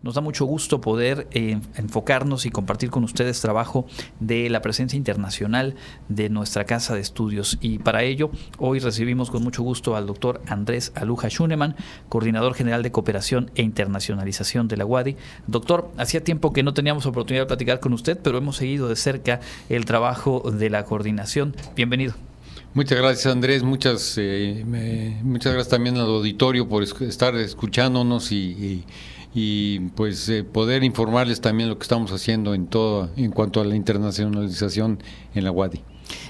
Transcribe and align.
Nos 0.00 0.14
da 0.14 0.20
mucho 0.20 0.44
gusto 0.44 0.80
poder 0.80 1.26
eh, 1.32 1.58
enfocarnos 1.74 2.46
y 2.46 2.50
compartir 2.50 2.88
con 2.88 3.02
ustedes 3.02 3.40
trabajo 3.40 3.84
de 4.20 4.48
la 4.48 4.62
presencia 4.62 4.96
internacional 4.96 5.74
de 6.08 6.28
nuestra 6.28 6.64
casa 6.64 6.94
de 6.94 7.00
estudios. 7.00 7.58
Y 7.60 7.78
para 7.78 8.04
ello, 8.04 8.30
hoy 8.58 8.78
recibimos 8.78 9.28
con 9.28 9.42
mucho 9.42 9.64
gusto 9.64 9.96
al 9.96 10.06
doctor 10.06 10.40
Andrés 10.46 10.92
Aluja 10.94 11.28
Schunemann, 11.28 11.74
coordinador 12.08 12.54
general 12.54 12.84
de 12.84 12.92
cooperación 12.92 13.50
e 13.56 13.62
internacionalización 13.62 14.68
de 14.68 14.76
la 14.76 14.86
UADI. 14.86 15.16
Doctor, 15.48 15.90
hacía 15.96 16.22
tiempo 16.22 16.52
que 16.52 16.62
no 16.62 16.74
teníamos 16.74 17.04
oportunidad 17.06 17.42
de 17.42 17.48
platicar 17.48 17.80
con 17.80 17.92
usted, 17.92 18.16
pero 18.22 18.38
hemos 18.38 18.56
seguido 18.56 18.88
de 18.88 18.94
cerca 18.94 19.40
el 19.68 19.84
trabajo 19.84 20.48
de 20.52 20.70
la 20.70 20.84
coordinación. 20.84 21.56
Bienvenido. 21.74 22.14
Muchas 22.74 22.98
gracias 22.98 23.32
Andrés, 23.32 23.64
muchas, 23.64 24.14
eh, 24.18 24.62
muchas 25.24 25.54
gracias 25.54 25.70
también 25.70 25.96
al 25.96 26.06
auditorio 26.06 26.68
por 26.68 26.84
estar 26.84 27.34
escuchándonos 27.34 28.30
y 28.30 28.84
y 29.17 29.17
pues 29.94 30.28
eh, 30.28 30.44
poder 30.44 30.84
informarles 30.84 31.40
también 31.40 31.68
lo 31.68 31.78
que 31.78 31.82
estamos 31.82 32.12
haciendo 32.12 32.54
en 32.54 32.66
todo 32.66 33.10
en 33.16 33.30
cuanto 33.30 33.60
a 33.60 33.64
la 33.64 33.76
internacionalización 33.76 34.98
en 35.34 35.44
la 35.44 35.52
UADI. 35.52 35.82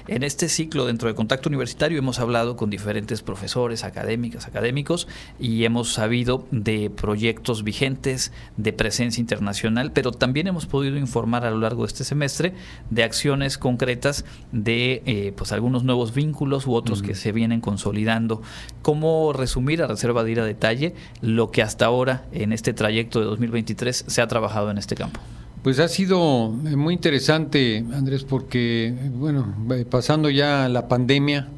En 0.07 0.23
este 0.23 0.49
ciclo 0.49 0.85
dentro 0.85 1.07
de 1.07 1.15
Contacto 1.15 1.49
Universitario 1.49 1.99
hemos 1.99 2.19
hablado 2.19 2.55
con 2.55 2.69
diferentes 2.69 3.21
profesores, 3.21 3.83
académicas, 3.83 4.47
académicos 4.47 5.07
y 5.39 5.65
hemos 5.65 5.93
sabido 5.93 6.47
de 6.51 6.89
proyectos 6.89 7.63
vigentes, 7.63 8.31
de 8.57 8.73
presencia 8.73 9.21
internacional, 9.21 9.91
pero 9.91 10.11
también 10.11 10.47
hemos 10.47 10.65
podido 10.65 10.97
informar 10.97 11.45
a 11.45 11.51
lo 11.51 11.59
largo 11.59 11.83
de 11.83 11.87
este 11.87 12.03
semestre 12.03 12.53
de 12.89 13.03
acciones 13.03 13.57
concretas 13.57 14.25
de 14.51 15.03
eh, 15.05 15.33
pues 15.35 15.51
algunos 15.51 15.83
nuevos 15.83 16.13
vínculos 16.13 16.67
u 16.67 16.73
otros 16.73 17.01
que 17.01 17.15
se 17.15 17.31
vienen 17.31 17.61
consolidando. 17.61 18.41
¿Cómo 18.81 19.33
resumir 19.33 19.81
a 19.83 19.87
reserva 19.87 20.23
de 20.23 20.31
ir 20.31 20.39
a 20.39 20.45
detalle 20.45 20.95
lo 21.21 21.51
que 21.51 21.61
hasta 21.61 21.85
ahora 21.85 22.25
en 22.31 22.53
este 22.53 22.73
trayecto 22.73 23.19
de 23.19 23.25
2023 23.25 24.05
se 24.07 24.21
ha 24.21 24.27
trabajado 24.27 24.71
en 24.71 24.77
este 24.77 24.95
campo? 24.95 25.19
Pues 25.63 25.79
ha 25.79 25.89
sido 25.89 26.55
eh, 26.65 26.75
muy 26.77 26.93
interesante, 26.93 27.83
Andrés, 27.93 28.23
porque, 28.23 28.93
bueno, 29.13 29.53
eh, 29.71 29.85
pasando 29.89 30.29
ya 30.29 30.69
la 30.69 30.87
pandemia, 30.87 31.49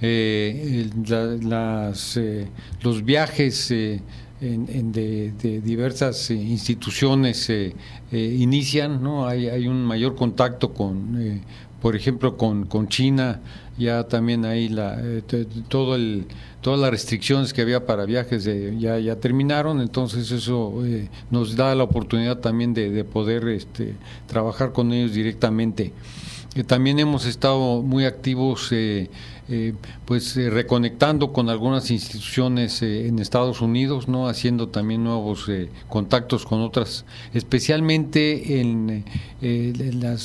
eh, 0.00 0.90
las, 1.42 2.18
los 2.82 3.04
viajes 3.04 3.68
de, 3.68 4.00
diversas 5.62 6.30
instituciones 6.30 7.50
inician, 8.10 9.02
¿no? 9.02 9.26
Hay, 9.26 9.48
hay, 9.48 9.68
un 9.68 9.84
mayor 9.84 10.16
contacto 10.16 10.74
con, 10.74 11.16
por 11.84 11.96
ejemplo, 11.96 12.38
con, 12.38 12.64
con 12.64 12.88
China, 12.88 13.42
ya 13.76 14.04
también 14.04 14.46
ahí 14.46 14.70
la, 14.70 15.02
todo 15.68 15.96
el 15.96 16.24
todas 16.62 16.80
las 16.80 16.90
restricciones 16.90 17.52
que 17.52 17.60
había 17.60 17.84
para 17.84 18.06
viajes 18.06 18.48
ya, 18.78 18.98
ya 18.98 19.16
terminaron, 19.16 19.82
entonces 19.82 20.30
eso 20.30 20.82
eh, 20.86 21.10
nos 21.30 21.56
da 21.56 21.74
la 21.74 21.84
oportunidad 21.84 22.38
también 22.38 22.72
de, 22.72 23.04
poder 23.04 23.46
este, 23.48 23.96
trabajar 24.26 24.72
con 24.72 24.90
ellos 24.94 25.12
directamente. 25.12 25.92
Eh, 26.54 26.64
también 26.64 26.98
hemos 27.00 27.26
estado 27.26 27.82
muy 27.82 28.06
activos 28.06 28.72
eh, 29.48 29.64
eh, 29.64 29.72
pues 30.04 30.36
eh, 30.36 30.50
reconectando 30.50 31.32
con 31.32 31.48
algunas 31.48 31.90
instituciones 31.90 32.82
eh, 32.82 33.06
en 33.08 33.18
Estados 33.18 33.60
Unidos, 33.60 34.08
no 34.08 34.28
haciendo 34.28 34.68
también 34.68 35.04
nuevos 35.04 35.50
contactos 35.88 36.44
con 36.44 36.60
otras, 36.60 37.04
especialmente 37.32 38.60
en, 38.60 39.04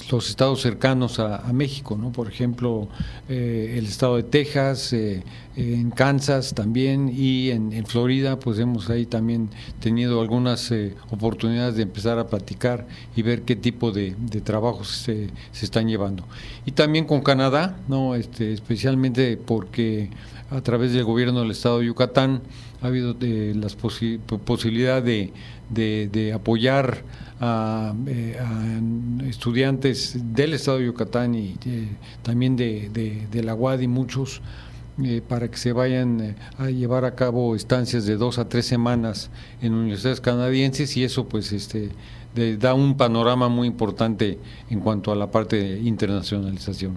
los 0.09 0.29
estados 0.29 0.61
cercanos 0.61 1.19
a, 1.19 1.51
México, 1.53 1.97
no, 1.97 2.11
por 2.11 2.27
ejemplo 2.29 2.87
el 3.27 3.85
estado 3.85 4.15
de 4.15 4.23
Texas, 4.23 4.93
en 4.93 5.91
Kansas 5.91 6.53
también 6.53 7.11
y 7.13 7.49
en, 7.49 7.85
Florida, 7.85 8.39
pues 8.39 8.59
hemos 8.59 8.89
ahí 8.89 9.05
también 9.05 9.49
tenido 9.81 10.21
algunas 10.21 10.73
oportunidades 11.11 11.75
de 11.75 11.83
empezar 11.83 12.17
a 12.17 12.27
platicar 12.27 12.87
y 13.15 13.21
ver 13.21 13.41
qué 13.41 13.55
tipo 13.57 13.91
de, 13.91 14.15
trabajos 14.43 14.87
se, 14.87 15.29
se 15.51 15.65
están 15.65 15.87
llevando. 15.89 16.23
Y 16.65 16.71
también 16.71 17.05
con 17.05 17.21
Canadá, 17.21 17.77
no, 17.89 18.15
este, 18.15 18.53
especialmente 18.53 19.08
porque 19.45 20.09
a 20.51 20.61
través 20.61 20.93
del 20.93 21.03
gobierno 21.03 21.41
del 21.41 21.51
Estado 21.51 21.79
de 21.79 21.85
Yucatán 21.87 22.41
ha 22.81 22.87
habido 22.87 23.13
de, 23.13 23.53
las 23.55 23.75
posibilidad 23.75 25.03
de, 25.03 25.31
de, 25.69 26.33
apoyar 26.33 27.03
a, 27.39 27.93
eh, 28.07 28.37
estudiantes 29.27 30.17
del 30.33 30.53
Estado 30.53 30.79
de 30.79 30.85
Yucatán 30.85 31.35
y 31.35 31.55
eh, 31.65 31.87
también 32.23 32.55
de, 32.55 33.41
la 33.43 33.53
UAD 33.53 33.81
y 33.81 33.87
muchos 33.87 34.41
eh, 35.03 35.21
para 35.25 35.49
que 35.49 35.57
se 35.57 35.71
vayan 35.71 36.35
a 36.57 36.69
llevar 36.69 37.05
a 37.05 37.15
cabo 37.15 37.55
estancias 37.55 38.05
de 38.05 38.17
dos 38.17 38.37
a 38.37 38.49
tres 38.49 38.65
semanas 38.65 39.29
en 39.61 39.73
universidades 39.73 40.19
canadienses 40.19 40.95
y 40.97 41.03
eso 41.03 41.27
pues 41.27 41.51
este 41.51 41.89
da 42.59 42.73
un 42.73 42.95
panorama 42.95 43.49
muy 43.49 43.67
importante 43.67 44.37
en 44.69 44.79
cuanto 44.79 45.11
a 45.11 45.15
la 45.15 45.31
parte 45.31 45.57
de 45.57 45.79
internacionalización. 45.79 46.95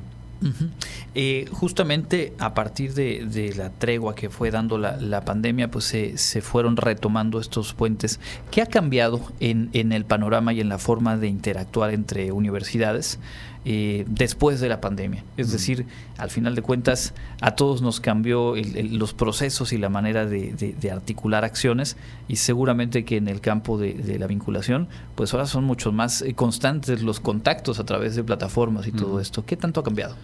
Eh, 1.15 1.47
justamente 1.53 2.33
a 2.39 2.55
partir 2.55 2.95
de, 2.95 3.53
la 3.55 3.69
tregua 3.69 4.15
que 4.15 4.31
fue 4.31 4.51
dando 4.51 4.79
la, 4.79 5.21
pandemia, 5.27 5.71
pues 5.71 5.85
se, 5.85 6.41
fueron 6.41 6.79
retomando 6.79 7.39
estos 7.39 7.75
puentes. 7.75 8.19
¿Qué 8.51 8.63
ha 8.63 8.67
cambiado 8.67 9.21
en, 9.39 9.71
el 9.93 10.07
panorama 10.07 10.55
y 10.55 10.61
en 10.61 10.71
la 10.71 10.79
forma 10.79 11.19
de 11.19 11.29
interactuar 11.29 11.93
entre 11.93 12.33
universidades 12.33 13.19
eh, 13.67 14.07
después 14.09 14.59
de 14.61 14.71
la 14.71 14.81
pandemia? 14.81 15.23
Es 15.37 15.53
decir, 15.53 15.85
al 16.17 16.31
final 16.31 16.55
de 16.55 16.63
cuentas, 16.63 17.13
a 17.43 17.57
todos 17.57 17.83
nos 17.83 18.01
cambió 18.01 18.55
los 18.57 19.13
procesos 19.13 19.75
y 19.75 19.77
la 19.77 19.91
manera 19.91 20.25
de, 20.25 20.91
articular 20.91 21.45
acciones 21.45 21.99
y 22.27 22.37
seguramente 22.37 23.05
que 23.05 23.19
en 23.19 23.29
el 23.29 23.43
campo 23.43 23.77
de, 23.77 24.19
la 24.19 24.27
vinculación, 24.27 24.89
pues 25.15 25.35
ahora 25.35 25.45
son 25.45 25.65
mucho 25.65 25.93
más 25.93 26.23
eh, 26.23 26.33
constantes 26.33 27.03
los 27.03 27.21
contactos 27.21 27.79
a 27.81 27.85
través 27.85 28.17
de 28.17 28.25
plataformas 28.25 28.87
y 28.87 28.93
todo 28.93 29.21
esto. 29.21 29.45
¿Qué 29.45 29.59
tanto 29.59 29.81
ha 29.81 29.85
cambiado? 29.85 30.17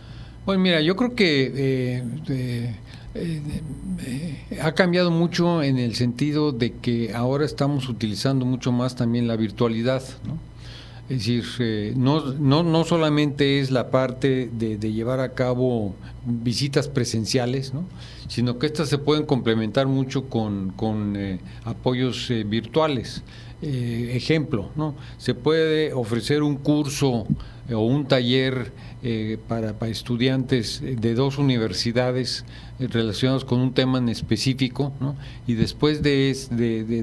Bueno, 0.49 0.63
mira, 0.63 0.81
yo 0.81 0.97
creo 0.97 1.15
que 1.15 1.53
eh, 1.55 2.03
eh, 2.31 2.75
eh, 3.15 4.59
ha 4.63 4.73
cambiado 4.73 5.11
mucho 5.11 5.63
en 5.63 5.77
el 5.77 5.95
sentido 5.95 6.53
de 6.53 6.73
que 6.73 7.13
ahora 7.15 7.45
estamos 7.45 7.87
utilizando 7.91 8.47
mucho 8.47 8.73
más 8.73 8.97
también 8.97 9.29
la 9.29 9.37
virtualidad, 9.37 10.03
¿no? 10.27 10.39
Es 11.11 11.27
decir, 11.27 11.95
no, 11.99 12.33
no, 12.33 12.63
no, 12.63 12.85
solamente 12.85 13.61
es 13.61 13.71
la 13.71 13.91
parte 13.91 14.49
de, 14.51 14.79
llevar 14.91 15.21
a 15.21 15.35
cabo 15.35 15.95
visitas 16.25 16.89
presenciales, 16.89 17.75
¿no? 17.75 17.85
sino 18.29 18.59
que 18.59 18.67
estas 18.67 18.89
se 18.89 18.97
pueden 18.97 19.27
complementar 19.27 19.87
mucho 19.87 20.31
con, 20.31 20.71
con 20.71 21.15
apoyos 21.65 22.33
virtuales. 22.47 23.23
Ejemplo, 23.61 24.71
¿no? 24.77 24.95
se 25.19 25.35
puede 25.35 25.93
ofrecer 25.93 26.43
un 26.43 26.57
curso 26.57 27.27
o 27.75 27.81
un 27.81 28.07
taller 28.07 28.73
eh, 29.03 29.39
para, 29.47 29.75
estudiantes 29.89 30.81
de 30.81 31.15
dos 31.15 31.39
universidades 31.39 32.45
eh, 32.79 32.89
relacionados 32.89 33.45
con 33.45 33.61
un 33.61 33.75
tema 33.75 33.99
en 33.99 34.09
específico, 34.09 34.93
¿no? 35.01 35.17
y 35.47 35.55
después 35.55 36.03
de, 36.03 36.35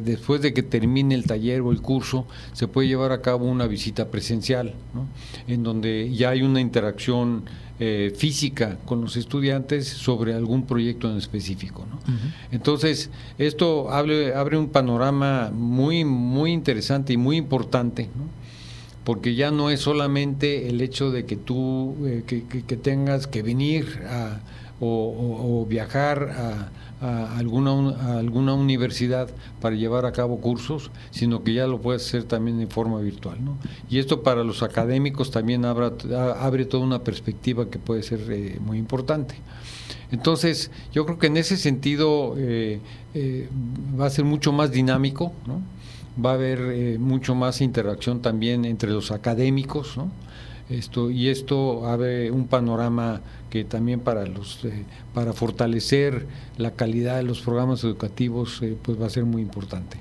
después 0.03 0.41
de 0.41 0.53
que 0.53 0.63
termine 0.63 1.13
el 1.15 1.25
taller 1.25 1.61
o 1.61 1.71
el 1.71 1.81
curso, 1.81 2.25
se 2.53 2.67
puede 2.67 2.87
llevar 2.87 3.11
a 3.11 3.21
cabo 3.21 3.45
una 3.45 3.67
visita 3.67 4.09
presencial, 4.09 4.73
¿no? 4.93 5.07
en 5.47 5.63
donde 5.63 6.11
ya 6.13 6.31
hay 6.31 6.41
una 6.41 6.59
interacción 6.59 7.45
eh, 7.79 8.13
física 8.15 8.77
con 8.85 9.01
los 9.01 9.17
estudiantes 9.17 9.87
sobre 9.87 10.33
algún 10.33 10.65
proyecto 10.65 11.11
en 11.11 11.17
específico. 11.17 11.85
¿no? 11.89 11.99
Entonces, 12.51 13.09
esto 13.37 13.91
abre, 13.91 14.33
abre 14.33 14.57
un 14.57 14.69
panorama 14.69 15.51
muy, 15.53 16.05
muy 16.05 16.51
interesante 16.51 17.13
y 17.13 17.17
muy 17.17 17.37
importante. 17.37 18.09
¿no? 18.15 18.45
porque 19.05 19.35
ya 19.35 19.51
no 19.51 19.69
es 19.69 19.81
solamente 19.81 20.67
el 20.67 20.81
hecho 20.81 21.11
de 21.11 21.25
que 21.25 21.37
tú 21.37 21.95
eh, 22.05 22.23
que, 22.25 22.75
tengas 22.75 23.27
que 23.27 23.43
venir 23.43 24.01
a, 24.09 24.39
o, 24.81 25.65
viajar 25.69 26.29
a, 26.35 26.71
alguna, 27.01 28.17
alguna 28.17 28.53
universidad 28.53 29.29
para 29.61 29.75
llevar 29.75 30.05
a 30.05 30.11
cabo 30.11 30.39
cursos, 30.39 30.91
sino 31.11 31.43
que 31.43 31.53
ya 31.53 31.67
lo 31.67 31.81
puedes 31.81 32.05
hacer 32.05 32.23
también 32.23 32.61
en 32.61 32.69
forma 32.69 32.99
virtual. 32.99 33.37
Y 33.89 33.99
esto 33.99 34.23
para 34.23 34.43
los 34.43 34.63
académicos 34.63 35.31
también 35.31 35.65
abre, 35.65 36.65
toda 36.65 36.83
una 36.83 37.03
perspectiva 37.03 37.69
que 37.69 37.79
puede 37.79 38.03
ser 38.03 38.21
eh, 38.31 38.59
muy 38.59 38.77
importante. 38.77 39.35
Entonces, 40.11 40.71
yo 40.93 41.05
creo 41.05 41.17
que 41.17 41.27
en 41.27 41.37
ese 41.37 41.57
sentido 41.57 42.35
eh, 42.37 42.79
va 43.99 44.05
a 44.05 44.09
ser 44.09 44.25
mucho 44.25 44.51
más 44.51 44.71
dinámico, 44.71 45.33
va 46.23 46.31
a 46.31 46.33
haber 46.33 46.59
eh, 46.59 46.97
mucho 46.99 47.35
más 47.35 47.61
interacción 47.61 48.21
también 48.21 48.65
entre 48.65 48.91
los 48.91 49.11
académicos, 49.11 49.97
¿no? 49.97 50.09
Esto, 50.69 51.11
y 51.11 51.29
esto 51.29 51.87
abre 51.87 52.31
un 52.31 52.47
panorama 52.47 53.21
que 53.49 53.63
también 53.63 53.99
para 53.99 54.25
los 54.25 54.65
eh, 54.65 54.83
para 55.13 55.31
fortalecer 55.33 56.25
la 56.57 56.71
calidad 56.71 57.17
de 57.17 57.23
los 57.23 57.41
programas 57.41 57.83
educativos 57.83 58.61
eh, 58.63 58.75
pues 58.81 58.99
va 58.99 59.05
a 59.05 59.09
ser 59.09 59.25
muy 59.25 59.43
importante. 59.43 59.97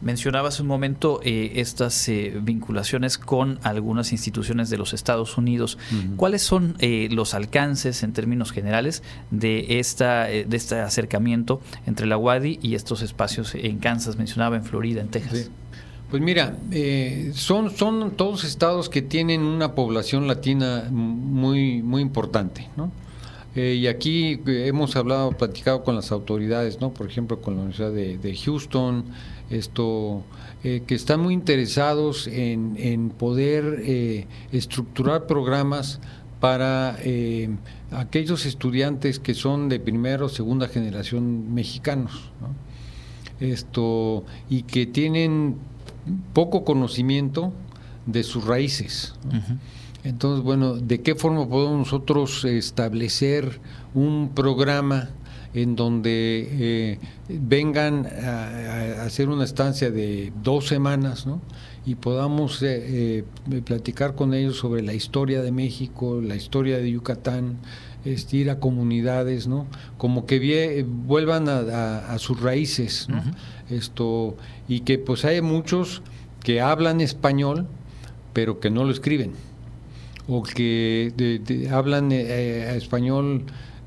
Mencionabas 0.00 0.60
un 0.60 0.66
momento 0.66 1.20
eh, 1.22 1.52
estas 1.56 2.08
eh, 2.08 2.34
vinculaciones 2.42 3.18
con 3.18 3.58
algunas 3.62 4.12
instituciones 4.12 4.70
de 4.70 4.78
los 4.78 4.92
Estados 4.92 5.38
Unidos. 5.38 5.78
¿Cuáles 6.16 6.42
son 6.42 6.76
eh, 6.78 7.08
los 7.10 7.34
alcances 7.34 8.02
en 8.02 8.12
términos 8.12 8.52
generales 8.52 9.02
de, 9.30 9.78
esta, 9.78 10.24
de 10.24 10.56
este 10.56 10.80
acercamiento 10.80 11.60
entre 11.86 12.06
la 12.06 12.18
UADI 12.18 12.58
y 12.62 12.74
estos 12.74 13.02
espacios 13.02 13.54
en 13.54 13.78
Kansas, 13.78 14.16
mencionaba 14.16 14.56
en 14.56 14.64
Florida, 14.64 15.00
en 15.00 15.08
Texas? 15.08 15.50
Pues 16.12 16.22
mira, 16.22 16.58
eh, 16.70 17.30
son, 17.32 17.70
son 17.70 18.10
todos 18.10 18.44
estados 18.44 18.90
que 18.90 19.00
tienen 19.00 19.40
una 19.40 19.74
población 19.74 20.28
latina 20.28 20.86
muy, 20.90 21.80
muy 21.80 22.02
importante, 22.02 22.68
¿no? 22.76 22.92
Eh, 23.54 23.78
y 23.80 23.86
aquí 23.86 24.38
eh, 24.46 24.66
hemos 24.66 24.94
hablado, 24.94 25.32
platicado 25.32 25.82
con 25.82 25.96
las 25.96 26.12
autoridades, 26.12 26.82
¿no? 26.82 26.92
Por 26.92 27.06
ejemplo, 27.06 27.40
con 27.40 27.54
la 27.54 27.62
Universidad 27.62 27.92
de, 27.92 28.36
Houston, 28.44 29.06
esto, 29.48 30.22
que 30.62 30.94
están 30.94 31.20
muy 31.20 31.32
interesados 31.32 32.26
en, 32.26 32.74
en 32.76 33.08
poder 33.08 34.26
estructurar 34.52 35.26
programas 35.26 35.98
para 36.40 36.98
aquellos 37.90 38.44
estudiantes 38.44 39.18
que 39.18 39.32
son 39.32 39.70
de 39.70 39.80
primera 39.80 40.26
o 40.26 40.28
segunda 40.28 40.68
generación 40.68 41.54
mexicanos, 41.54 42.32
¿no? 42.42 42.54
Esto, 43.40 44.24
y 44.48 44.62
que 44.62 44.86
tienen 44.86 45.56
poco 46.32 46.64
conocimiento 46.64 47.52
de 48.06 48.22
sus 48.22 48.44
raíces. 48.44 49.14
Entonces, 50.04 50.44
bueno, 50.44 50.74
¿de 50.74 51.00
qué 51.00 51.14
forma 51.14 51.48
podemos 51.48 51.78
nosotros 51.78 52.44
establecer 52.44 53.60
un 53.94 54.30
programa 54.34 55.10
en 55.54 55.76
donde 55.76 56.48
eh, 56.50 56.98
vengan 57.28 58.06
a, 58.06 59.02
hacer 59.04 59.28
una 59.28 59.44
estancia 59.44 59.90
de 59.90 60.32
dos 60.42 60.66
semanas, 60.66 61.26
¿no? 61.26 61.40
y 61.84 61.96
podamos 61.96 62.62
eh, 62.62 63.24
eh, 63.50 63.62
platicar 63.64 64.14
con 64.14 64.34
ellos 64.34 64.56
sobre 64.56 64.82
la 64.82 64.94
historia 64.94 65.42
de 65.42 65.50
México, 65.50 66.20
la 66.22 66.36
historia 66.36 66.78
de 66.78 66.90
Yucatán, 66.90 67.58
este, 68.04 68.36
ir 68.36 68.50
a 68.50 68.60
comunidades, 68.60 69.46
¿no? 69.46 69.66
Como 69.98 70.26
que 70.26 70.84
vuelvan 70.88 71.48
a, 71.48 72.18
sus 72.18 72.40
raíces, 72.40 73.08
¿no? 73.08 73.22
Esto, 73.72 74.36
y 74.68 74.80
que 74.80 74.98
pues 74.98 75.24
hay 75.24 75.40
muchos 75.40 76.02
que 76.42 76.60
hablan 76.60 77.00
español, 77.00 77.66
pero 78.32 78.60
que 78.60 78.70
no 78.70 78.84
lo 78.84 78.90
escriben, 78.90 79.32
o 80.28 80.42
que 80.42 81.12
hablan 81.70 82.12
eh, 82.12 82.76
español 82.76 83.44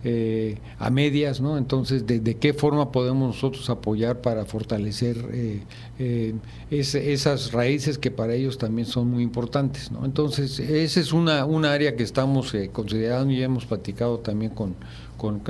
eh, 0.07 0.59
a 0.77 0.91
medias, 0.91 1.41
¿no? 1.41 1.57
Entonces, 1.57 2.05
de, 2.05 2.35
qué 2.35 2.53
forma 2.53 2.91
podemos 2.91 3.27
nosotros 3.27 3.71
apoyar 3.71 4.21
para 4.21 4.45
fortalecer 4.45 5.17
eh, 5.33 5.63
eh, 5.97 6.35
esas 6.69 7.53
raíces 7.53 7.97
que 7.97 8.11
para 8.11 8.35
ellos 8.35 8.59
también 8.59 8.87
son 8.87 9.09
muy 9.09 9.23
importantes, 9.23 9.91
¿no? 9.91 10.05
Entonces, 10.05 10.59
esa 10.59 10.99
es 10.99 11.11
una, 11.11 11.45
una 11.45 11.73
área 11.73 11.95
que 11.95 12.03
estamos 12.03 12.53
considerando 12.71 13.33
y 13.33 13.41
hemos 13.41 13.65
platicado 13.65 14.19
también 14.19 14.51
con, 14.51 14.75
con, 15.17 15.41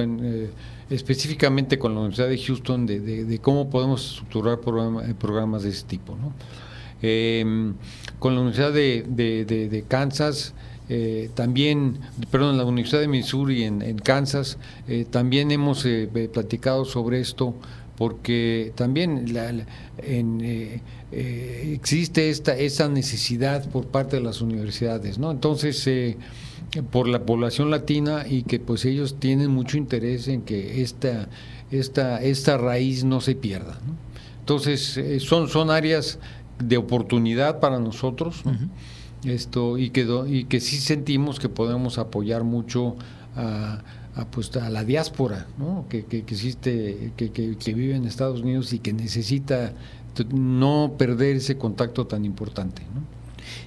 específicamente 0.89 1.77
con 1.77 1.93
la 1.93 2.01
Universidad 2.01 2.29
de 2.29 2.37
Houston 2.37 2.85
de, 2.85 3.39
cómo 3.41 3.69
podemos 3.69 4.11
estructurar 4.11 4.59
programas 4.59 5.63
de 5.63 5.69
ese 5.69 5.85
tipo, 5.85 6.15
¿no? 6.15 6.33
con 8.19 8.35
la 8.35 8.41
Universidad 8.41 8.73
de 8.73 9.85
Kansas, 9.87 10.53
eh, 10.87 11.31
también, 11.33 11.97
perdón, 12.29 12.57
la 12.57 12.65
Universidad 12.65 13.01
de 13.01 13.07
Missouri 13.07 13.63
en, 13.63 13.97
Kansas, 13.97 14.57
eh, 14.87 15.05
también 15.09 15.49
hemos 15.51 15.83
eh, 15.85 16.07
platicado 16.31 16.85
sobre 16.85 17.19
esto 17.19 17.55
porque 17.97 18.71
también 18.75 19.25
existe 21.11 22.29
esta 22.29 22.57
esa 22.57 22.89
necesidad 22.89 23.67
por 23.69 23.87
parte 23.87 24.17
de 24.17 24.21
las 24.21 24.41
universidades, 24.41 25.17
¿no? 25.17 25.31
Entonces, 25.31 25.87
por 26.91 27.07
la 27.07 27.25
población 27.25 27.71
latina 27.71 28.25
y 28.27 28.43
que 28.43 28.59
pues 28.59 28.85
ellos 28.85 29.17
tienen 29.19 29.51
mucho 29.51 29.77
interés 29.77 30.27
en 30.27 30.41
que 30.41 30.81
esta 30.81 31.29
esta 31.71 32.21
esta 32.21 32.57
raíz 32.57 33.03
no 33.03 33.21
se 33.21 33.35
pierda. 33.35 33.79
Entonces, 34.39 34.99
son 35.23 35.49
son 35.49 35.71
áreas 35.71 36.19
de 36.59 36.77
oportunidad 36.77 37.59
para 37.59 37.79
nosotros. 37.79 38.45
¿no? 38.45 38.53
esto 39.25 39.77
y 39.77 39.89
que 39.89 40.07
y 40.27 40.45
que 40.45 40.59
sí 40.59 40.77
sentimos 40.77 41.39
que 41.39 41.49
podemos 41.49 41.97
apoyar 41.97 42.43
mucho 42.43 42.95
a, 43.35 43.81
pues, 44.31 44.55
a 44.55 44.69
la 44.69 44.83
diáspora 44.83 45.47
¿no? 45.57 45.85
que, 45.89 46.05
que, 46.05 46.19
existe 46.19 47.11
que, 47.17 47.31
que, 47.31 47.73
vive 47.73 47.95
en 47.95 48.05
Estados 48.05 48.41
Unidos 48.41 48.71
y 48.73 48.79
que 48.79 48.93
necesita 48.93 49.73
no 50.31 50.93
perder 50.97 51.37
ese 51.37 51.57
contacto 51.57 52.07
tan 52.07 52.23
importante 52.23 52.83
¿no? 52.93 53.01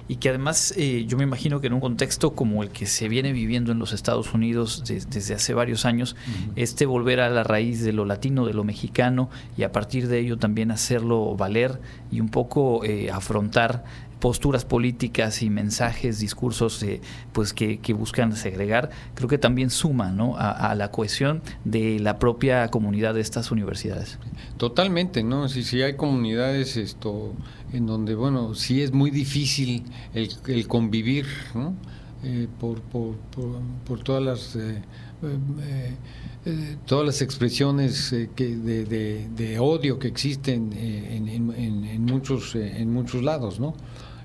Y 0.07 0.17
que 0.17 0.29
además 0.29 0.73
eh, 0.77 1.05
yo 1.07 1.17
me 1.17 1.23
imagino 1.23 1.61
que 1.61 1.67
en 1.67 1.73
un 1.73 1.79
contexto 1.79 2.31
como 2.31 2.63
el 2.63 2.69
que 2.69 2.85
se 2.85 3.07
viene 3.07 3.33
viviendo 3.33 3.71
en 3.71 3.79
los 3.79 3.93
Estados 3.93 4.33
Unidos 4.33 4.83
desde 4.85 5.33
hace 5.33 5.53
varios 5.53 5.85
años, 5.85 6.15
este 6.55 6.85
volver 6.85 7.19
a 7.19 7.29
la 7.29 7.43
raíz 7.43 7.83
de 7.83 7.93
lo 7.93 8.05
latino, 8.05 8.45
de 8.45 8.53
lo 8.53 8.63
mexicano 8.63 9.29
y 9.57 9.63
a 9.63 9.71
partir 9.71 10.07
de 10.07 10.19
ello 10.19 10.37
también 10.37 10.71
hacerlo 10.71 11.35
valer 11.35 11.79
y 12.11 12.19
un 12.21 12.29
poco 12.29 12.83
eh, 12.83 13.11
afrontar 13.11 13.83
posturas 14.19 14.65
políticas 14.65 15.41
y 15.41 15.49
mensajes, 15.49 16.19
discursos 16.19 16.83
eh, 16.83 17.01
pues 17.33 17.53
que, 17.53 17.79
buscan 17.93 18.35
segregar, 18.35 18.89
creo 19.15 19.27
que 19.27 19.37
también 19.37 19.69
suma 19.69 20.11
¿no? 20.11 20.35
a, 20.37 20.75
la 20.75 20.91
cohesión 20.91 21.41
de 21.63 21.99
la 21.99 22.19
propia 22.19 22.67
comunidad 22.69 23.13
de 23.13 23.21
estas 23.21 23.51
universidades. 23.51 24.19
Totalmente, 24.57 25.23
¿no? 25.23 25.49
Si, 25.49 25.63
si 25.63 25.81
hay 25.81 25.95
comunidades 25.95 26.77
esto 26.77 27.33
en 27.73 27.85
donde, 27.85 28.15
bueno, 28.15 28.55
sí 28.55 28.81
es 28.81 28.91
muy 28.93 29.11
difícil 29.11 29.83
el, 30.13 30.67
convivir, 30.67 31.25
¿no? 31.55 31.73
Eh, 32.23 32.47
por, 32.59 32.81
por, 32.81 33.15
por, 33.85 34.03
todas 34.03 34.23
las... 34.23 34.55
Eh, 34.55 34.81
todas 36.85 37.05
las 37.05 37.21
expresiones 37.21 38.15
que 38.35 38.55
de, 38.55 39.59
odio 39.59 39.99
que 39.99 40.07
existen 40.07 40.71
en, 40.73 41.27
en, 41.27 41.83
en, 41.85 42.05
muchos 42.05 42.55
en 42.55 42.93
muchos 42.93 43.21
lados, 43.23 43.59
¿no? 43.59 43.75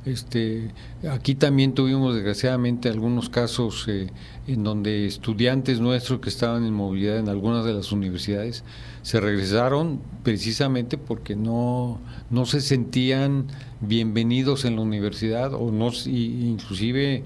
Este, 0.06 0.70
aquí 1.10 1.34
también 1.34 1.72
tuvimos 1.72 2.14
desgraciadamente 2.14 2.90
algunos 2.90 3.30
casos 3.30 3.86
eh, 3.88 4.10
en 4.46 4.62
donde 4.62 5.06
estudiantes 5.06 5.80
nuestros 5.80 6.20
que 6.20 6.28
estaban 6.28 6.66
en 6.66 6.74
movilidad 6.74 7.18
en 7.18 7.30
algunas 7.30 7.64
de 7.64 7.72
las 7.72 7.90
universidades 7.90 8.64
se 9.00 9.18
regresaron 9.18 10.00
precisamente 10.22 10.98
porque 10.98 11.36
no, 11.36 12.00
no 12.28 12.44
se 12.44 12.60
sentían 12.60 13.46
bienvenidos 13.80 14.66
en 14.66 14.76
la 14.76 14.82
universidad 14.82 15.54
o 15.54 15.70
no 15.70 15.90
inclusive 16.06 17.24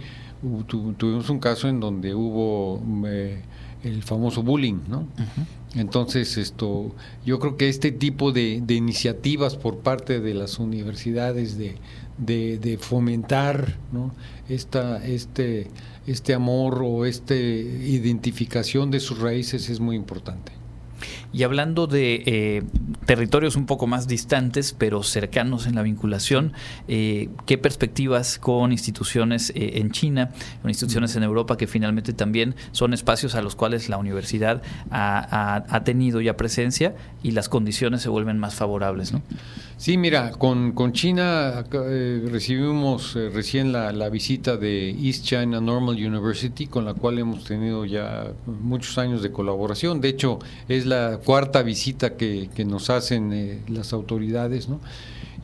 tuvimos 0.69 1.31
un 1.31 1.41
caso 1.41 1.69
en 1.69 1.81
donde 1.81 2.15
hubo 2.15 2.81
eh, 3.07 3.43
el 3.83 4.03
famoso 4.05 4.43
bullying, 4.43 4.79
¿no? 4.89 5.07
Entonces, 5.75 6.39
esto, 6.39 6.95
yo 7.27 7.39
creo 7.39 7.57
que 7.57 7.69
este 7.69 7.93
tipo 7.93 8.33
de, 8.33 8.63
iniciativas 8.69 9.57
por 9.57 9.79
parte 9.79 10.21
de 10.21 10.35
las 10.35 10.59
universidades 10.59 11.59
de, 11.59 11.77
de, 12.19 12.79
fomentar 12.81 13.77
¿no? 13.93 14.15
esta, 14.49 15.05
este, 15.05 15.69
este 16.07 16.33
amor 16.33 16.83
o 16.83 17.05
esta 17.05 17.35
identificación 17.35 18.91
de 18.91 19.01
sus 19.01 19.19
raíces 19.19 19.69
es 19.69 19.79
muy 19.79 19.95
importante. 19.95 20.58
Y 21.33 21.43
hablando 21.43 21.87
de 21.87 22.23
eh, 22.27 22.63
territorios 23.07 23.57
un 23.57 23.67
poco 23.67 23.87
más 23.87 24.09
distantes, 24.09 24.75
pero 24.77 25.03
cercanos 25.03 25.67
en 25.67 25.75
la 25.75 25.83
vinculación, 25.83 26.53
eh, 26.89 27.29
¿qué 27.47 27.59
perspectivas 27.59 28.39
con 28.39 28.73
instituciones 28.73 29.51
eh, 29.51 29.79
en 29.79 29.91
China, 29.91 30.31
con 30.63 30.71
instituciones 30.71 31.17
en 31.17 31.23
Europa 31.23 31.57
que 31.57 31.67
finalmente 31.67 32.13
también 32.13 32.55
son 32.73 32.95
espacios 32.95 33.35
a 33.35 33.43
los 33.43 33.57
cuales 33.57 33.89
la 33.89 33.99
universidad 33.99 34.63
ha, 34.91 35.83
tenido 35.85 36.21
ya 36.21 36.37
presencia 36.37 36.95
y 37.23 37.31
las 37.31 37.49
condiciones 37.49 38.03
se 38.03 38.09
vuelven 38.09 38.39
más 38.39 38.55
favorables? 38.55 39.13
¿no? 39.13 39.23
Sí, 39.79 39.97
mira, 39.97 40.33
con, 40.33 40.73
con 40.73 40.93
China 40.93 41.65
recibimos 41.71 43.15
recién 43.15 43.71
la, 43.71 43.93
la 43.93 44.09
visita 44.09 44.57
de 44.57 44.91
East 44.91 45.25
China 45.25 45.61
Normal 45.61 45.95
University, 45.95 46.67
con 46.67 46.85
la 46.85 46.95
cual 46.95 47.21
hemos 47.21 47.45
tenido 47.45 47.85
ya 47.85 48.33
muchos 48.45 48.99
años 48.99 49.23
de 49.23 49.31
colaboración. 49.31 50.01
De 50.01 50.09
hecho, 50.09 50.41
es 50.69 50.85
la 50.85 51.21
cuarta 51.25 51.63
visita 51.63 52.17
que, 52.17 52.51
nos 52.67 52.91
hacen 52.91 53.33
eh, 53.33 53.61
las 53.69 53.93
autoridades, 53.93 54.69
¿no? 54.69 54.81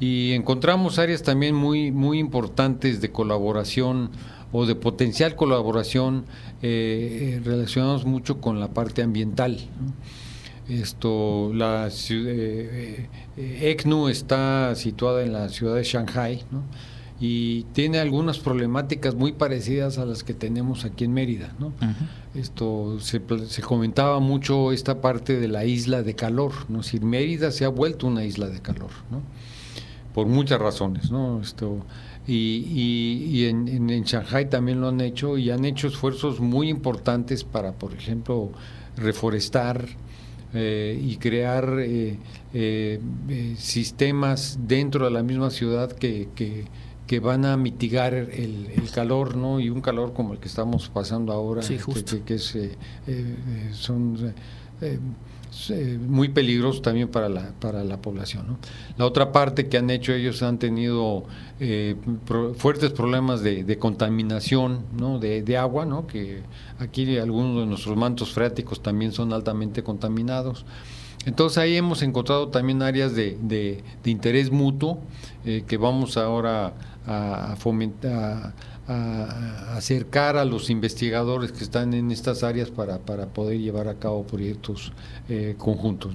Y 0.00 0.32
encontramos 0.32 0.98
áreas 0.98 1.22
también 1.22 1.54
muy, 1.54 1.92
muy 1.92 2.18
importantes 2.18 3.00
de 3.00 3.12
colaboración 3.12 4.10
o 4.50 4.66
de 4.66 4.74
potencial 4.74 5.36
colaboración 5.36 6.24
eh, 6.60 7.38
eh 7.38 7.40
relacionados 7.44 8.04
mucho 8.04 8.40
con 8.40 8.58
la 8.58 8.74
parte 8.74 9.02
ambiental. 9.02 9.60
Esto, 10.68 11.52
la 11.52 11.90
eh, 12.10 13.08
ECNU 13.36 14.08
está 14.08 14.74
situada 14.74 15.22
en 15.22 15.32
la 15.32 15.48
ciudad 15.50 15.76
de 15.76 15.84
Shanghai, 15.84 16.42
¿no? 16.50 16.62
y 17.20 17.62
tiene 17.72 17.98
algunas 17.98 18.38
problemáticas 18.38 19.14
muy 19.14 19.32
parecidas 19.32 19.98
a 19.98 20.04
las 20.04 20.24
que 20.24 20.34
tenemos 20.34 20.84
aquí 20.84 21.04
en 21.04 21.12
Mérida. 21.12 21.54
¿no? 21.58 21.72
Esto 22.34 22.98
se, 23.00 23.20
se, 23.46 23.62
comentaba 23.62 24.18
mucho 24.20 24.72
esta 24.72 25.00
parte 25.00 25.38
de 25.38 25.48
la 25.48 25.64
isla 25.64 26.02
de 26.02 26.14
calor, 26.14 26.52
¿no? 26.68 26.82
Si 26.82 26.98
Mérida 26.98 27.50
se 27.52 27.64
ha 27.64 27.68
vuelto 27.68 28.08
una 28.08 28.24
isla 28.24 28.48
de 28.48 28.60
calor, 28.60 28.90
¿no? 29.10 29.22
Por 30.12 30.26
muchas 30.26 30.60
razones, 30.60 31.10
¿no? 31.10 31.40
Esto 31.40 31.84
y, 32.26 32.66
y, 33.32 33.46
en, 33.46 33.68
en, 33.68 34.04
Shanghai 34.04 34.48
también 34.48 34.80
lo 34.80 34.88
han 34.88 35.00
hecho 35.00 35.36
y 35.36 35.50
han 35.50 35.64
hecho 35.64 35.88
esfuerzos 35.88 36.40
muy 36.40 36.70
importantes 36.70 37.44
para, 37.44 37.72
por 37.72 37.92
ejemplo, 37.92 38.50
reforestar, 38.96 39.86
y 40.54 41.16
crear 41.16 41.78
sistemas 43.56 44.58
dentro 44.66 45.06
de 45.06 45.10
la 45.10 45.22
misma 45.22 45.50
ciudad 45.50 45.90
que, 45.92 46.28
que, 46.34 47.20
van 47.20 47.44
a 47.44 47.56
mitigar 47.56 48.14
el, 48.14 48.68
calor, 48.92 49.36
¿no? 49.36 49.60
Y 49.60 49.70
un 49.70 49.80
calor 49.80 50.12
como 50.12 50.32
el 50.32 50.40
que 50.40 50.48
estamos 50.48 50.88
pasando 50.88 51.32
ahora, 51.32 51.62
sí, 51.62 51.78
este, 51.94 52.22
que, 52.22 52.34
es, 52.34 52.56
son 53.72 54.34
muy 56.00 56.28
peligroso 56.28 56.80
también 56.80 57.08
para 57.08 57.28
la, 57.28 57.52
para 57.60 57.84
la 57.84 58.00
población. 58.00 58.58
La 58.96 59.06
otra 59.06 59.32
parte 59.32 59.68
que 59.68 59.78
han 59.78 59.90
hecho 59.90 60.12
ellos 60.12 60.42
han 60.42 60.58
tenido 60.58 61.24
eh, 61.60 61.96
fuertes 62.56 62.92
problemas 62.92 63.42
de, 63.42 63.78
contaminación 63.78 64.84
¿no? 64.96 65.18
de, 65.18 65.56
agua, 65.56 65.86
¿no? 65.86 66.06
que 66.06 66.42
aquí 66.78 67.16
algunos 67.18 67.60
de 67.60 67.66
nuestros 67.66 67.96
mantos 67.96 68.32
freáticos 68.32 68.82
también 68.82 69.12
son 69.12 69.32
altamente 69.32 69.82
contaminados. 69.82 70.64
Entonces 71.26 71.58
ahí 71.58 71.76
hemos 71.76 72.02
encontrado 72.02 72.48
también 72.48 72.82
áreas 72.82 73.14
de, 73.14 73.38
de, 73.40 73.82
interés 74.04 74.50
mutuo 74.50 75.00
eh, 75.44 75.64
que 75.66 75.76
vamos 75.78 76.16
ahora 76.16 76.74
a, 77.06 77.56
fomentar 77.56 78.54
acercar 78.86 80.36
a 80.36 80.44
los 80.44 80.68
investigadores 80.68 81.52
que 81.52 81.64
están 81.64 81.94
en 81.94 82.10
estas 82.10 82.42
áreas 82.42 82.70
para, 82.70 82.98
para 82.98 83.26
poder 83.26 83.58
llevar 83.58 83.88
a 83.88 83.94
cabo 83.94 84.24
proyectos 84.24 84.92
eh, 85.28 85.54
conjuntos. 85.56 86.14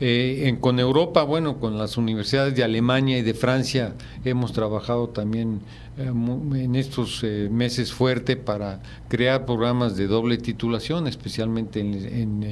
Eh, 0.00 0.48
en, 0.48 0.56
con 0.56 0.80
Europa, 0.80 1.22
bueno, 1.24 1.58
con 1.58 1.78
las 1.78 1.96
universidades 1.96 2.54
de 2.54 2.64
Alemania 2.64 3.18
y 3.18 3.22
de 3.22 3.34
Francia 3.34 3.94
hemos 4.24 4.52
trabajado 4.52 5.10
también 5.10 5.60
eh, 5.98 6.06
en 6.06 6.74
estos 6.74 7.22
meses 7.50 7.92
fuerte 7.92 8.36
para 8.36 8.82
crear 9.08 9.44
programas 9.44 9.96
de 9.96 10.06
doble 10.06 10.38
titulación, 10.38 11.06
especialmente 11.06 11.80
en, 11.80 12.42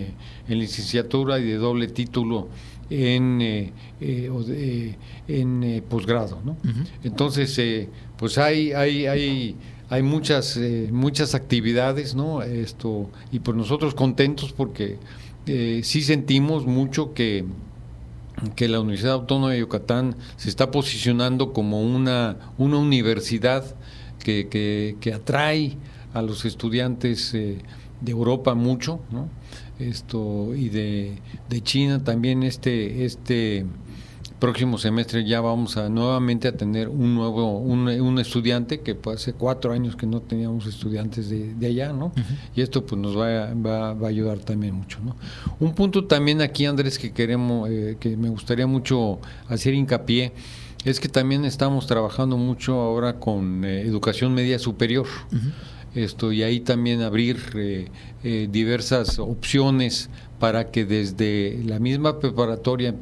en 0.48 0.58
licenciatura 0.58 1.38
y 1.38 1.44
de 1.44 1.56
doble 1.56 1.88
título 1.88 2.48
en, 2.90 3.40
eh, 3.42 3.72
eh, 4.00 4.96
en 5.28 5.64
eh, 5.64 5.82
posgrado. 5.88 6.40
¿no? 6.44 6.56
Entonces, 7.02 7.88
pues 8.16 8.38
hay, 8.38 8.72
hay, 8.72 9.06
hay, 9.06 9.56
hay 9.90 10.02
muchas, 10.02 10.58
muchas 10.90 11.34
actividades, 11.34 12.14
¿no? 12.14 12.42
Esto, 12.42 13.10
y 13.32 13.40
por 13.40 13.54
nosotros 13.54 13.94
contentos 13.94 14.52
porque 14.52 14.98
sí 15.82 16.02
sentimos 16.02 16.66
mucho 16.66 17.14
que, 17.14 17.44
que 18.56 18.68
la 18.68 18.80
Universidad 18.80 19.14
Autónoma 19.14 19.52
de 19.52 19.60
Yucatán 19.60 20.16
se 20.36 20.48
está 20.48 20.70
posicionando 20.70 21.52
como 21.52 21.82
una, 21.82 22.36
una 22.58 22.78
universidad 22.78 23.64
que, 24.22 24.48
que, 24.48 24.96
que 25.00 25.12
atrae 25.14 25.76
a 26.14 26.22
los 26.22 26.44
estudiantes 26.44 27.32
de 27.32 27.62
Europa 28.06 28.54
mucho, 28.54 29.00
¿no? 29.10 29.28
esto 29.78 30.54
y 30.54 30.68
de, 30.68 31.18
de 31.48 31.60
China 31.62 32.02
también 32.02 32.42
este 32.42 33.04
este 33.04 33.64
próximo 34.38 34.78
semestre 34.78 35.25
ya 35.25 35.40
vamos 35.40 35.76
a 35.76 35.88
nuevamente 35.88 36.49
a 36.49 36.52
tener 36.52 36.88
un 36.88 37.14
nuevo 37.14 37.59
un, 37.59 38.18
estudiante 38.18 38.80
que 38.80 38.97
hace 39.12 39.33
cuatro 39.33 39.73
años 39.73 39.97
que 39.97 40.07
no 40.07 40.21
teníamos 40.21 40.66
estudiantes 40.66 41.28
de, 41.28 41.66
allá 41.66 41.92
no 41.92 42.12
y 42.54 42.62
esto 42.62 42.85
pues 42.85 43.00
nos 43.00 43.16
va, 43.16 43.52
va, 43.54 43.95
va, 43.95 44.07
a 44.07 44.11
ayudar 44.11 44.38
también 44.38 44.75
mucho 44.75 44.99
no 45.04 45.16
un 45.61 45.75
punto 45.75 46.04
también 46.04 46.40
aquí 46.40 46.66
Andrés 46.66 46.99
que 46.99 47.12
queremos 47.12 47.68
eh, 47.71 47.97
que 47.99 48.16
me 48.16 48.28
gustaría 48.28 48.66
mucho 48.66 49.18
hacer 49.49 49.75
hincapié 49.75 50.33
es 50.85 51.00
que 51.00 51.09
también 51.09 51.45
estamos 51.45 51.87
trabajando 51.87 52.37
mucho 52.37 52.80
ahora 52.80 53.14
con 53.14 53.64
eh, 53.64 53.83
educación 53.83 54.35
media 54.35 54.59
superior. 54.59 55.07
Esto 55.95 56.33
y 56.33 56.42
ahí 56.42 56.61
también 56.61 57.00
abrir 57.02 57.38
eh, 57.54 57.88
eh, 58.23 58.49
diversas 58.50 59.18
opciones 59.18 60.11
para 60.38 60.71
que 60.71 60.85
desde 60.85 61.62
la 61.64 61.78
misma 61.78 62.21
preparatoria 62.21 62.95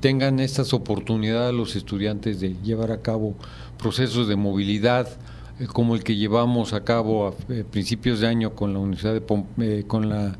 tengan 0.00 0.40
estas 0.40 0.74
oportunidades 0.74 1.54
los 1.54 1.76
estudiantes 1.76 2.40
de 2.40 2.54
llevar 2.62 2.92
a 2.92 3.00
cabo 3.00 3.34
procesos 3.78 4.28
de 4.28 4.36
movilidad 4.36 5.08
eh, 5.58 5.66
como 5.66 5.94
el 5.94 6.04
que 6.04 6.16
llevamos 6.16 6.74
a 6.74 6.84
cabo 6.84 7.28
a 7.28 7.34
principios 7.70 8.20
de 8.20 8.26
año 8.26 8.54
con 8.54 8.74
la 8.74 8.78
Universidad 8.78 9.14
de 9.14 9.84
con 9.86 10.08
la 10.10 10.36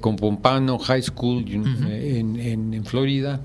con 0.00 0.16
Pompano 0.16 0.78
High 0.78 1.02
School 1.02 1.44
en, 1.48 2.38
en, 2.38 2.84
Florida. 2.84 3.40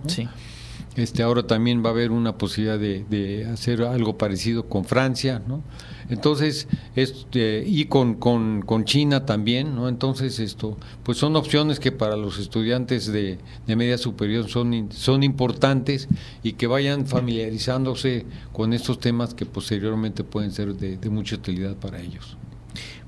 Este, 0.98 1.24
ahora 1.24 1.44
también 1.44 1.84
va 1.84 1.90
a 1.90 1.92
haber 1.92 2.12
una 2.12 2.38
posibilidad 2.38 2.80
de, 2.80 3.06
de 3.10 3.46
hacer 3.46 3.82
algo 3.84 4.18
parecido 4.18 4.68
con 4.68 4.86
Francia, 4.86 5.42
¿no? 5.46 5.62
Entonces, 6.10 6.68
este, 6.96 7.64
y 7.66 7.86
con, 7.86 8.16
con, 8.16 8.86
China 8.86 9.26
también, 9.26 9.76
¿no? 9.76 9.90
Entonces, 9.90 10.40
esto, 10.40 10.78
pues 11.04 11.18
son 11.18 11.36
opciones 11.36 11.80
que 11.80 11.92
para 11.92 12.16
los 12.16 12.38
estudiantes 12.40 13.12
de, 13.12 13.40
de 13.66 13.76
media 13.76 13.98
superior 13.98 14.48
son, 14.48 14.90
son 14.92 15.24
importantes 15.24 16.08
y 16.44 16.54
que 16.54 16.68
vayan 16.68 17.08
familiarizándose 17.08 18.26
con 18.54 18.74
estos 18.74 19.00
temas 19.00 19.34
que 19.34 19.46
posteriormente 19.46 20.24
pueden 20.24 20.52
ser 20.52 20.76
de, 20.76 20.98
de 20.98 21.10
mucha 21.10 21.36
utilidad 21.36 21.76
para 21.76 22.00
ellos 22.02 22.38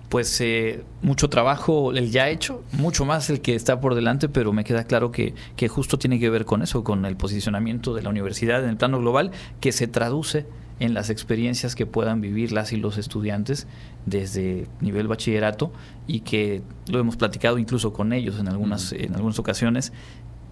pues 0.09 0.39
eh, 0.41 0.83
mucho 1.01 1.29
trabajo 1.29 1.91
el 1.91 2.11
ya 2.11 2.29
hecho, 2.29 2.63
mucho 2.71 3.05
más 3.05 3.29
el 3.29 3.41
que 3.41 3.55
está 3.55 3.81
por 3.81 3.95
delante, 3.95 4.29
pero 4.29 4.53
me 4.53 4.63
queda 4.63 4.85
claro 4.85 5.11
que, 5.11 5.33
que, 5.55 5.67
justo 5.67 5.97
tiene 5.97 6.19
que 6.19 6.29
ver 6.29 6.45
con 6.45 6.61
eso, 6.61 6.83
con 6.83 7.05
el 7.05 7.17
posicionamiento 7.17 7.93
de 7.93 8.03
la 8.03 8.09
universidad 8.09 8.63
en 8.63 8.69
el 8.69 8.77
plano 8.77 8.99
global, 8.99 9.31
que 9.59 9.71
se 9.71 9.87
traduce 9.87 10.45
en 10.79 10.93
las 10.93 11.09
experiencias 11.09 11.75
que 11.75 11.85
puedan 11.85 12.21
vivir 12.21 12.51
las 12.51 12.71
y 12.71 12.77
los 12.77 12.97
estudiantes 12.97 13.67
desde 14.05 14.67
nivel 14.79 15.07
bachillerato 15.07 15.71
y 16.05 16.21
que 16.21 16.61
lo 16.87 16.99
hemos 16.99 17.17
platicado 17.17 17.57
incluso 17.57 17.93
con 17.93 18.13
ellos 18.13 18.39
en 18.39 18.47
algunas, 18.47 18.93
en 18.93 19.15
algunas 19.15 19.39
ocasiones, 19.39 19.91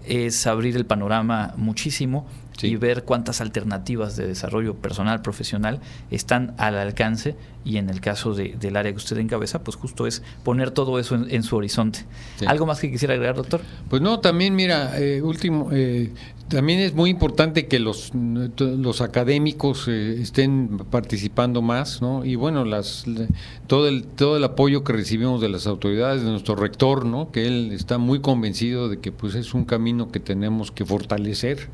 es 0.07 0.47
abrir 0.47 0.75
el 0.75 0.85
panorama 0.85 1.53
muchísimo 1.57 2.25
y 2.61 2.75
ver 2.77 3.03
cuántas 3.03 3.41
alternativas 3.41 4.15
de 4.15 4.27
desarrollo 4.27 4.75
personal, 4.75 5.21
profesional 5.21 5.81
están 6.09 6.53
al 6.57 6.77
alcance 6.77 7.35
y 7.65 7.77
en 7.77 7.89
el 7.89 7.99
caso 7.99 8.33
del 8.33 8.75
área 8.75 8.91
que 8.91 8.97
usted 8.97 9.17
encabeza, 9.17 9.63
pues 9.63 9.75
justo 9.75 10.05
es 10.05 10.21
poner 10.43 10.71
todo 10.71 10.99
eso 10.99 11.15
en, 11.15 11.43
su 11.43 11.55
horizonte. 11.55 12.05
¿Algo 12.45 12.67
más 12.67 12.79
que 12.79 12.91
quisiera 12.91 13.15
agregar, 13.15 13.35
doctor? 13.35 13.61
Pues 13.89 14.01
no, 14.01 14.19
también 14.19 14.55
mira, 14.55 14.99
eh, 14.99 15.21
último, 15.23 15.69
eh, 15.71 16.11
también 16.47 16.79
es 16.79 16.93
muy 16.93 17.09
importante 17.09 17.67
que 17.67 17.79
los, 17.79 18.11
los 18.13 19.01
académicos 19.01 19.87
eh, 19.87 20.21
estén 20.21 20.77
participando 20.91 21.63
más, 21.63 22.03
¿no? 22.03 22.23
Y 22.23 22.35
bueno, 22.35 22.65
las, 22.65 23.05
todo, 23.65 23.87
el, 23.87 24.03
todo 24.03 24.37
el 24.37 24.43
apoyo 24.43 24.83
que 24.83 24.93
recibimos 24.93 25.41
de 25.41 25.49
las 25.49 25.65
autoridades, 25.65 26.21
de 26.21 26.29
nuestro 26.29 26.55
rector, 26.55 27.03
¿no? 27.03 27.31
Que 27.31 27.47
él 27.47 27.71
está 27.71 27.97
muy 27.97 28.21
convencido 28.21 28.89
de 28.89 28.99
que 28.99 29.11
pues 29.11 29.33
es 29.33 29.55
un 29.55 29.65
camino 29.65 29.94
que 30.11 30.19
tenemos 30.19 30.71
que 30.71 30.85
fortalecer 30.85 31.69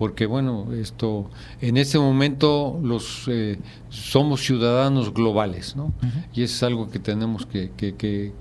porque 0.00 0.24
bueno, 0.24 0.72
esto 0.72 1.28
en 1.60 1.76
este 1.76 1.98
momento 1.98 2.80
los 2.82 3.28
eh, 3.28 3.58
somos 3.90 4.40
ciudadanos 4.40 5.12
globales, 5.12 5.76
¿no? 5.76 5.92
Y 6.32 6.42
eso 6.42 6.54
es 6.54 6.62
algo 6.62 6.90
que 6.90 6.98
tenemos 6.98 7.44
que, 7.44 7.70
que, 7.76 7.94
que, 7.94 8.32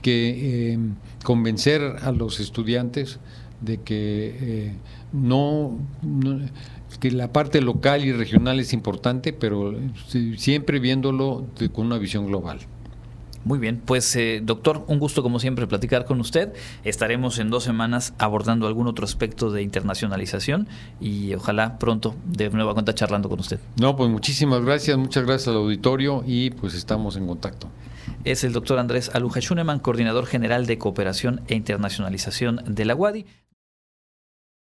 que 0.00 0.72
em, 0.72 0.94
convencer 1.24 1.96
a 2.02 2.12
los 2.12 2.38
estudiantes 2.38 3.18
de 3.60 3.78
que 3.78 4.36
eh, 4.40 4.72
no, 5.12 5.76
que 7.00 7.10
la 7.10 7.32
parte 7.32 7.60
local 7.60 8.04
y 8.04 8.12
regional 8.12 8.60
es 8.60 8.72
importante, 8.72 9.32
pero 9.32 9.74
siempre 10.36 10.78
viéndolo 10.78 11.46
con 11.72 11.86
una 11.86 11.98
visión 11.98 12.26
global. 12.26 12.60
Muy 13.44 13.58
bien, 13.58 13.80
pues 13.84 14.14
eh, 14.16 14.40
doctor, 14.42 14.84
un 14.86 14.98
gusto 14.98 15.22
como 15.22 15.40
siempre 15.40 15.66
platicar 15.66 16.04
con 16.04 16.20
usted. 16.20 16.52
Estaremos 16.84 17.38
en 17.38 17.48
dos 17.50 17.64
semanas 17.64 18.12
abordando 18.18 18.66
algún 18.66 18.86
otro 18.86 19.04
aspecto 19.04 19.50
de 19.50 19.62
internacionalización 19.62 20.68
y 21.00 21.32
ojalá 21.34 21.78
pronto 21.78 22.14
de 22.26 22.50
nueva 22.50 22.74
cuenta 22.74 22.94
charlando 22.94 23.28
con 23.28 23.40
usted. 23.40 23.58
No, 23.80 23.96
pues 23.96 24.10
muchísimas 24.10 24.62
gracias, 24.62 24.98
muchas 24.98 25.24
gracias 25.24 25.48
al 25.48 25.56
auditorio 25.56 26.22
y 26.26 26.50
pues 26.50 26.74
estamos 26.74 27.16
en 27.16 27.26
contacto. 27.26 27.68
Es 28.24 28.44
el 28.44 28.52
doctor 28.52 28.78
Andrés 28.78 29.10
Aluja 29.14 29.40
Schuneman, 29.40 29.78
coordinador 29.78 30.26
general 30.26 30.66
de 30.66 30.76
cooperación 30.76 31.40
e 31.48 31.54
internacionalización 31.54 32.60
de 32.66 32.84
la 32.84 32.94
UADI. 32.94 33.24